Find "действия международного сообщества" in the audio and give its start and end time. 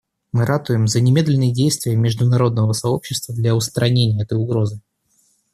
1.53-3.35